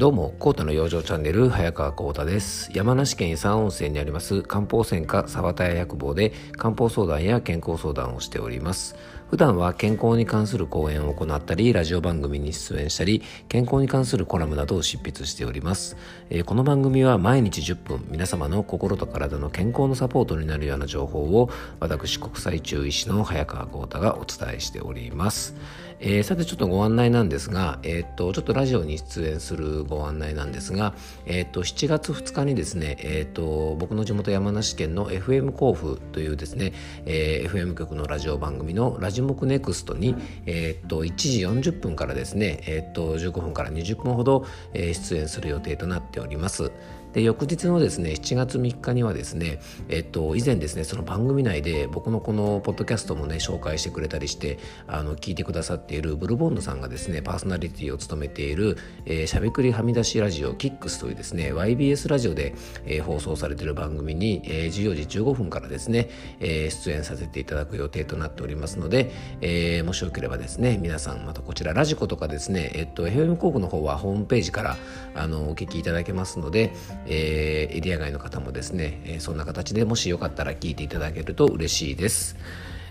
[0.00, 2.70] どうも、コータの養生チャンネル、早川コータです。
[2.72, 8.96] 山梨県伊佐温泉にあります漢方専科沢田屋薬房で漢方相談や健康相談をしております。
[9.28, 13.20] 普段は健康に関する講演を行ったり、ラジオ番組に出演したり、
[13.50, 15.98] 健康に関するコラムなどを執筆しております。
[16.30, 25.54] えー、この番組は毎日10分、皆様の心と体の健康のサポートになるような情報を、私国際中医師の早川幸太がお伝えしております。
[26.02, 30.94] えー、さてちょっとご案内なんですが、えー、とちょっとラジオに出演するご案内なんですが、
[31.26, 36.72] えー、と7月2日にですね、えっと僕の地元山梨県の FM 甲府というですね、
[37.04, 46.72] え FM 局のラジオ番組のラジモクネクストに、えっと1時40分からですね、えっと15分から20分ほど、出演する予定となっております。
[47.12, 74.76] で翌日のですね7月3日にはですねえっと以前ですねその番組内で僕のこのポッドキャストもね紹介してくれたりしてあの聞いてくださっているブルボンヌさんがですねパーソナリティを務めている、えー、しゃべくりはみ出しラジオキックスというですね YBS ラジオで、えー、放送されている番組に、えー、14時15分からですね、えー、出演させていただく予定となっておりますので、えー、もしよければですね皆さんまたこちらラジコとかですねえっと FM 広告の方はホームページから
[75.14, 76.72] あのお聞きいただけますので、
[77.06, 82.36] えー、エリア外の方もですね、えー、そんな形でもしよかったら聞いていただけると嬉しいです。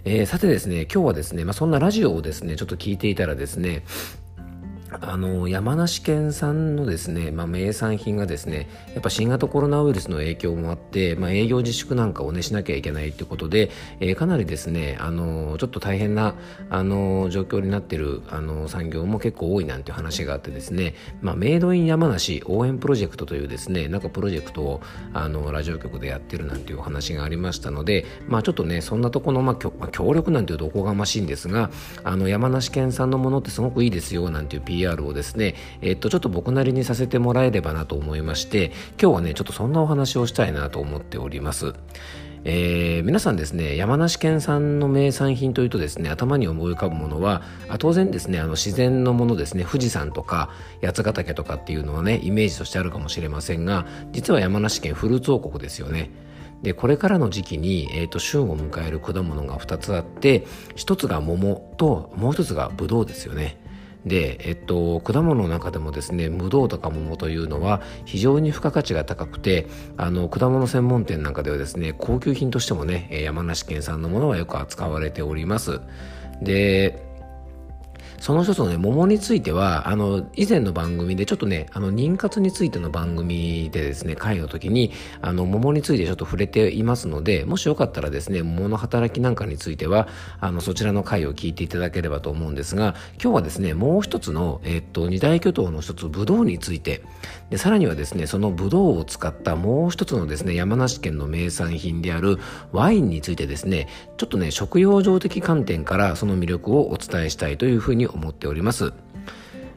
[0.05, 3.83] えー、さてですね、今日はですね、まあ、そんなラジオをですね、ちょっと聞いていたらですね、
[4.91, 16.35] あの山梨県産のですね、まあ、名産品がですねやっぱ新型コロナウイルスの影響もあって、まあ、営業自粛なんかをねしなきゃいけないということで、えー、かなりですねあのちょっと大変な
[16.69, 24.81] あの状況になっているあの産業も結構多いなんて話があってですね、まあ、メイドイン山梨応援プロジェクトというですねなんかプロジェクトを
[25.13, 31.69] あのラジオ局でやってるなんていう話がありましたので、まあ、ちょっとねそんなところの、まあ、協力なんていうとおこがましいんですが
[32.03, 41.73] あの山梨県産のものってすごくいいですよなんていう PR をですねえっと、ちょっと僕なりにさせてもらえればなと思いまして、今日はね、ちょっとそんなお話をしたいなと思っております。
[42.45, 50.49] えー、皆さんですね山梨県産の名産品というとですね頭に思い浮かぶものはあ当然ですねあの自然のものですね富士山とか
[50.81, 56.11] 八ヶ岳とかっていうのはねイメージとしてあるかもしれませんが実は山梨県フルーツ王国ですよね
[56.61, 60.45] でこれからの時期に、えーと、旬を迎える果物が2つあって
[60.75, 63.57] 1つが桃ともう1つがブドウですよね
[64.05, 69.67] で、えっと、果物の中でもですね、ブドウとか桃というのは非常に付加価値が高くて、
[69.97, 75.81] あの、果物専門店なんかではですね、高級品としてもね、山梨県産のものはよく扱われております。
[76.41, 77.08] で、
[78.19, 84.91] その一つのね、桃については、あの、以前の番組でちょっとね、あの、妊活についての番組でですね、会の時に、
[85.21, 90.07] あの、桃についてちょっと触れていますので、もしよかったらですね、桃の働きなんかについては、
[90.39, 97.01] あの、そちらの回を聞いていただければと思うんですが、今日はですね、もう一つの、えっと、二大巨頭の一つ、ブドウについて、
[97.49, 102.37] で、さらにはですね、そのブドウを使ったもう一つのですね、山梨県の名産品である
[102.71, 103.87] ワインについてですね、
[104.17, 108.93] ちょっとね、食用上的観点からその魅力をお伝えしたいというふうに思っております。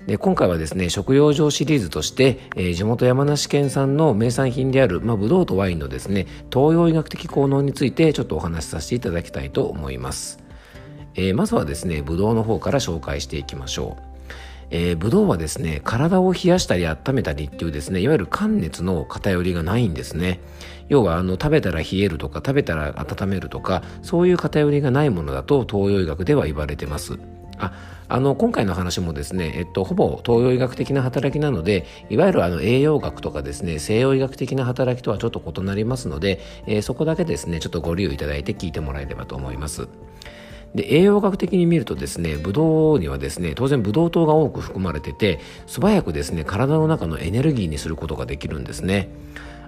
[0.06, 10.40] で今回はですね食用上シリーズとして、えー、地元山梨県産の名産品である、まあ、ブドウとワインのですね東洋医学的効能についてちょっとお話しさせていただきたいと思います、
[11.14, 14.12] えー、まずはですねブドウの方から紹介していきましょう
[14.74, 20.40] えー、ブドウはですね、体を冷やしたり温めたりっていうですね、いわゆる寒熱の偏りがないんですね。
[20.88, 27.18] 要は、あの、食べたら冷えるとか、食べたら温めるとか、そういう偏りがないものだと東洋医学では言われてます。
[27.58, 27.72] あ
[28.12, 39.88] あの今回の話もですね、えっと、ほぼ東洋医学的な働きなのでいわゆるあの栄養学とかですね西洋医学的な働きとはちょっと異なりますので、えー、そこだけですねちょっとご利用いただいて聞いてもらえればと思います。
[40.74, 49.08] で栄養学的に見るとですねブドウにはですね当然ブドウ糖が多く含まれてて素早くですね体の中のエネルギーにすることができるんですね。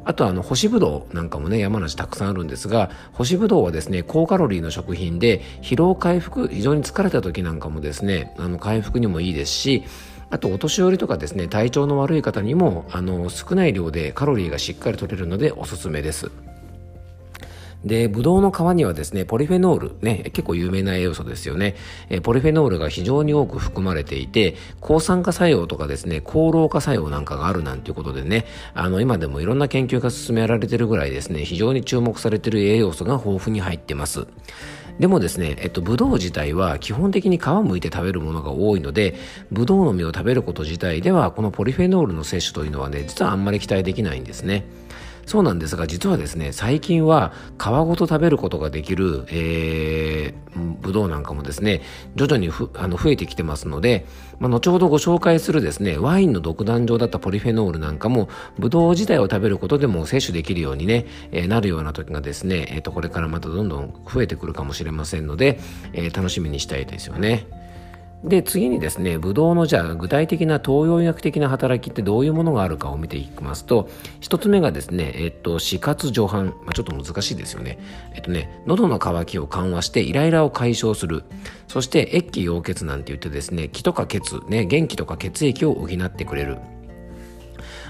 [0.05, 9.85] あとあの干しぶどうなんかもね山梨たくさんあるんですが干しぶどうはですね高カロリーの食品で疲労回復非常に疲れた時なんかもですねあの回復にもいいですし
[10.31, 16.31] あとお年寄りとかですね体調の悪い方にもあの少ない量でカロリーがしっかり取れるのでおすすめです。
[17.85, 21.77] で、ブドウの皮にはですね、ポリフェノール、ね、結構有名な栄養素ですよね。
[22.09, 34.27] えポリフェノールが非常に多く含まれていて、抗酸化作用とかですね、抗老化作用なんかがあるなんていうことでね、あの、今でもいろんな研究が進められてるぐらいですね、非常に注目されてる栄養素が豊富に入ってます。
[34.99, 39.17] でもですね、えっと、ブドウ自体は基本的に皮むいて食べるものが多いので、
[39.51, 44.65] ブドウの実を食べること自体では、このポリフェノールの摂取というのはね、実はあんまり期待できないんですね。
[45.26, 51.82] そうなんですが実はですね最近は皮ごと食べることができる、えー、ブドウなんかもですね
[52.15, 54.06] 徐々にふあの増えてきてますので、
[54.38, 58.29] まあ、後ほどご紹介するですねワインの独壇場だったポリフェノールなんかも
[58.59, 65.59] ブドウ自体を食べることでも摂取できるようにね、えー、なるような時がですね、えー、とこれからまたどんどん増えてくるかもしれませんので、
[65.93, 67.63] えー、楽しみにしたいですよね。
[68.25, 73.91] で次にですねブドウのじゃあ具体的な東洋医学的な働きってどういうものがあるかを見ていきますと
[74.23, 77.79] 1つ目がですねえっと死活助伴、まあ、ちょっと難しいですよね。
[78.15, 81.25] えっとね喉の渇きを緩和してイライラを解消する。
[81.69, 86.59] そして液気溶血なんて言ってですね気とか血ね元気とか血液を補ってくれる。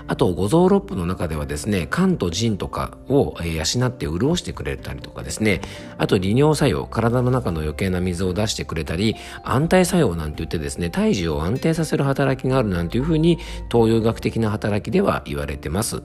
[0.07, 5.61] あと、五臓六腑の中ではですね、肝と腎とかを養って潤してくれたりとかですね、
[5.97, 13.39] あと利尿作用、体の中の余計な水を出してくれたり、安定作用なんて言ってですね、胎児を安定させる働きがあるなんていうふうに、
[13.73, 16.03] 東洋医学的な働きでは言われてます。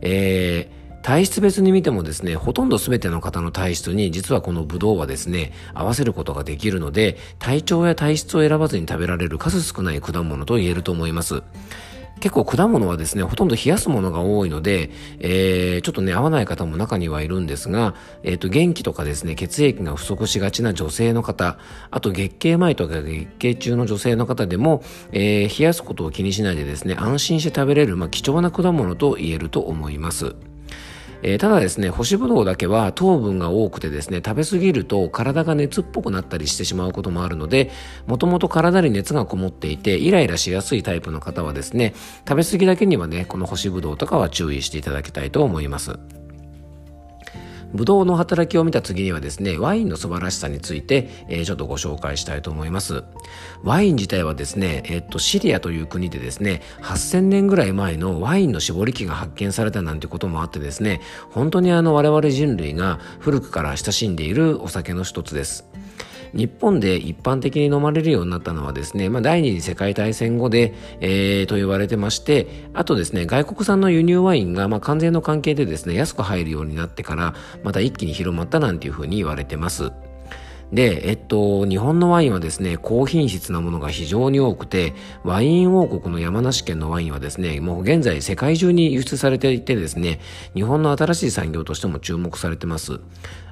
[0.00, 11.42] えー体質別に見てもですね、ほとんど全ての方の体質に実はこのブドウはですね、合わせることができるので、体調や体質を選ばずに食べられる数少ない果物と言えると思います。
[12.24, 14.88] 結構果物はですね、ほとんど冷やすものが多いので、
[15.18, 21.58] えー、ちょっとね、合わない方も中にはいるんですが、えっ、ー、と、元気とかですね、血液が不足しがちな女性の方、
[21.90, 24.82] あと月経前とか月経中の女性の方でも、
[25.12, 30.34] えー、冷やすことを気にしないでですね、安心して食べれる、まあ、貴重な果物と言えると思います。
[31.26, 37.70] えー、ただですね、干しぶどうだけは糖分が多くてですね、食べ過ぎると体が熱っぽくなったりしてしまうこともあるので、
[38.06, 41.94] もともと体に熱がこもっていて、イライラしやすいタイプの方はですね、
[42.28, 45.98] 食べ過ぎだけにはね、この干しぶどうとかは注意していただきたいと思います。
[47.74, 53.02] ブドウの働きを見た次にはですね、ワインの素晴らしさについて、えー、ちょっとご紹介したいと思います。
[53.64, 61.00] ワイン自体はですね、えっと、シリアという国でですね、8000年ぐらい前のワインの絞り器が発見されたなんてこともあってですね、
[61.30, 65.66] 本当にあの我々人類が古くから親しんでいるお酒の一つです。
[66.34, 79.92] 日本で一般的に飲まれるようになったのはですね、まあ、第二次世界大戦後で、えー、と言われてまして、あとですね、外国産の輸入ワインが、まあ、関税の関係でですね、安く入るようになってから、また一気に広まったなんていうふうに言われてます。
[80.72, 84.92] で、えっと、日本のワインはですね、高品質なものが非常に多くて、
[85.22, 90.20] ワイン王国の山梨県のワインはですね、もう現在世界中に輸出されていてですね、
[90.54, 92.98] 日本の新しい産業としても注目されてます。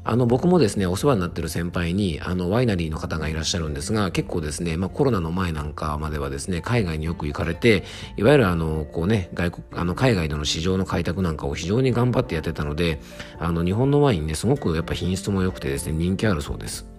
[0.04, 7.84] あの、僕もですね、お世話になってる先輩に、あの、ワイナリーの方がいらっしゃるんですが、結構ですね、まあコロナの前なんかまではですね、海外によく行かれて、
[8.16, 13.00] いわゆるあの、こうね、外国、あの、海外での市場の開拓なんかを非常に頑張ってやってたので、
[13.38, 16.92] あの、日本のワインね、すごくやっぱ品質も良くてですね、人気あるそうです。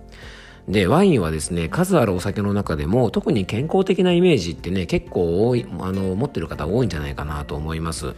[0.69, 8.13] で、ワインはですね、数あるお酒の中でも、特に健康的なイメージってね、結構多い、あの、持ってる方多いんじゃないかなと思います。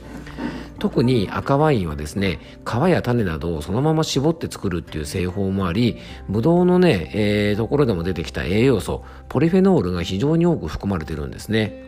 [0.86, 5.98] 特に赤ワインはですね、皮や種などをそのまま絞って作るっていう製法もあり、
[6.30, 11.84] ブドウのね、えー、ところでも出てきた栄養素、ポリフェノールが非常に多く含まれてるんですね。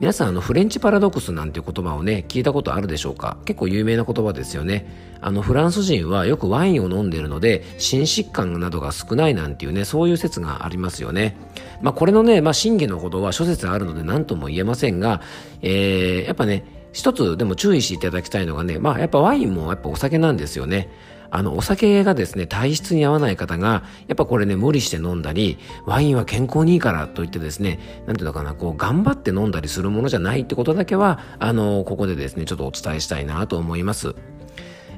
[0.00, 3.38] 皆さんあのフレンチパラドクスなんていう言葉をね聞いたことあるでしょうか？
[3.46, 5.16] 結構有名な言葉ですよね。
[5.22, 11.38] あのフランス人はよくワインを飲んでるので心疾患などが少ないなんていうねそういう説がありますよね。
[11.80, 15.22] まあこれのねまあ真偽のほどは諸説あるので何とも言えませんが、
[15.62, 20.88] えー、やっぱね一つでも注意していただきたいのがねまあやっぱワインもやっぱお酒なんですよね
[21.30, 34.14] あの、お酒がですね、体質に合わない方が、やっぱこれね、無理して飲んだり、ワインは健康にいいからと言ってですね、なんていうのかな、こう、頑張って飲んだりするものじゃないってことだけは、あの、ここでですね、ちょっとお伝えしたいなと思います。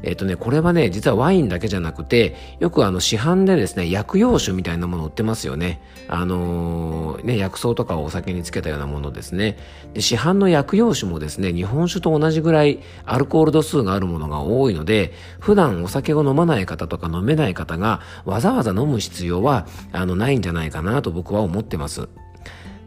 [0.02, 5.80] えっ、とね、これはね、実はワインだけじゃなくて、よくあの市販でですね、薬用酒みたいなもの売ってますよね。
[6.08, 9.56] あのー、ね、薬草とかをお酒につけたようなものですね。
[9.94, 22.08] で、市販の薬用酒もですね、日本酒と同じぐらいアルコール度数があるものが多いので、普段お酒を飲まない方とか飲めない方がわざわざ飲む必要は、あの、ないんじゃないかなと僕は思ってます。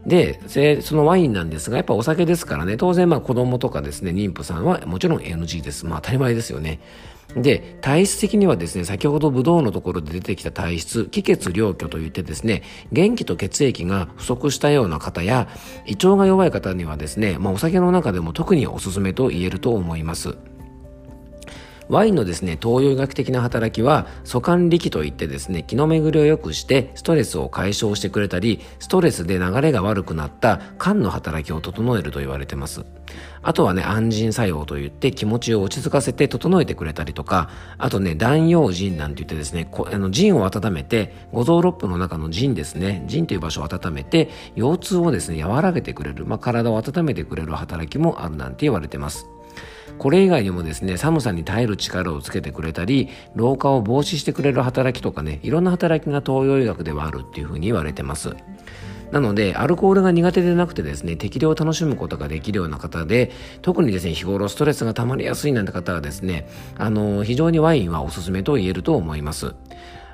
[0.06, 0.40] で、
[0.82, 5.86] そのワインなんですが、やっぱお酒ですからね、当然まあ子供とかですね、妊婦さんはもちろん NG です。
[5.86, 6.80] まあ当たり前ですよね。
[7.36, 15.48] で、体質的にはですね、先ほどブドウのところで出てきた体質、気血両虚といってですね、元気と血液が不足したような方や、
[15.86, 20.36] 胃腸が弱い方にはですね、まあお酒の中でも特におすすめと言えると思います。
[21.88, 32.84] ワインのですね、東洋医学的な働きは、疎管力といってですね、気の巡りを良くして、ストレスを解消してくれたり、ストレスで流れが悪くなった肝の働きを整えると言われてます。
[33.42, 49.26] あとはね、安心作用といって気持ちを落ち着かせて整えてくれたりとか、あとね、断葉腎なんて言ってですね、あの腎を温めて、五臓六腑の中の腎ですね、腎という場所を温めて、腰痛をですね、和らげてくれる、まあ、体を温めてくれる働きもあるなんて言われてます。
[49.98, 58.34] これ以外にもですね寒さに耐える力をつけてくれたり老化を防止してくれる働きとかねいろんな働きが東洋医学ではあるっていうふうに言われてます
[59.12, 66.48] なので、アルコールが苦手でなくてですね、適量を楽しむことができるような方で、特にですね、日頃ストレスが溜まりやすいなんて方はですね、
[66.78, 69.54] あの、非常にワインはおすすめと言えると思います。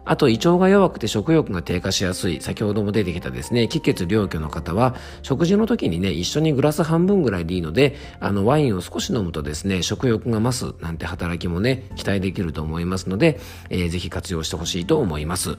[0.08, 13.38] あと胃腸が弱くて食欲が低下しやすい、先ほども出てきたですね、気血両虚の方は、食事の時にね、一緒にグラス半分ぐらいでいいので、あの、ワインを少し飲むとですね、食欲が増すなんて働きもね、期待できると思いますので、
[13.68, 15.58] えー、ぜひ活用してほしいと思います。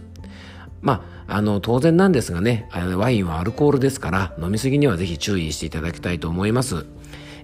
[0.81, 6.87] まあ、あの、当然なんですがね、ワインはアルコールですから、飲みすぎにはぜひ注意していただきたいと思います。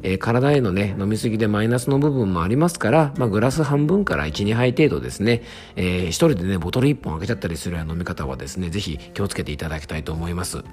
[0.05, 5.41] えー、体へのね、飲みすぎでマイナスの部分もありますから、まあ、グラス半分から1、2杯程度ですね、
[5.75, 10.63] えー、一人でね、ボトル1本開けちゃったりするような飲み方はですね、ぜひ気をつけていただきたいと思います。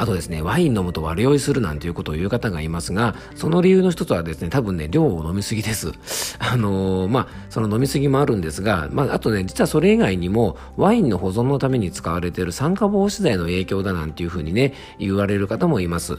[0.00, 5.92] あとですね、ワイン飲むと悪酔いするなんていうことを言う方がいますが、その理由の一つはですね、多分ね、量を飲みすぎです。
[6.40, 16.16] あのー、まあ、その飲みすぎもあるんですが、まあ、あとね、実はそれ以外にも、ワインの保存のために使われている酸化防止剤の影響だなんていうふうにね、言われる方もいます。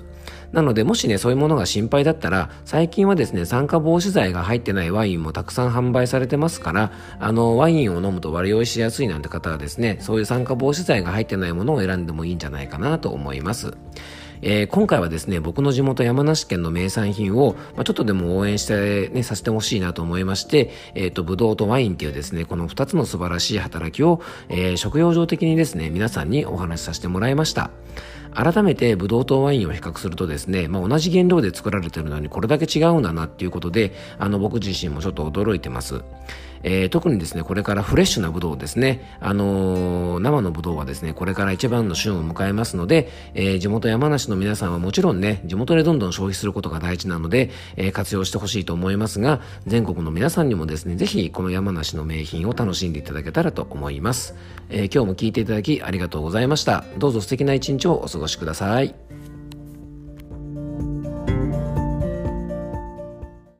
[0.51, 13.70] なので、もしね、そういうものが心配だったら、最近はですね、酸化防止剤が入ってないワインもたくさん販売されてますから、あの、ワインを飲むと悪酔いしやすいなんて方はですね、そういう酸化防止剤が入ってないものを選んでもいいんじゃないかなと思います。
[14.43, 27.69] えー、今回はですね、僕の地元山梨県の名産品を、まあ、ちょっとでも応援して、ね、させてほしいなと思いまして、えっ、ー、と、ブドウとワインっていうですね、この2つの素晴らしい働きを、えー、食用上的にですね、皆さんにお話しさせてもらいました。
[28.33, 36.01] 改めてブドウとワインを比較するとですね、まあ、同じ原料で作られてるのにこれだけ違うんだなっていうことで、あの僕自身もちょっと驚いてます。
[36.63, 54.35] えー、特にですね、これからフレッシュなブドウですね、あのー、生のブドウはですね、これから一番の旬を迎えますので、えー、地元山梨の皆さんはもちろんね、地元でどんどん消費することが大事なので、えー、活用してほしいと思いますが、全国の皆さんにもですね、ぜひこの山梨の名品を楽しんでいただけたらと思います。
[54.69, 56.85] え、今日も聞いていただきありがとうございました。
[56.97, 58.95] どうぞ素敵な一日をお過ごしください。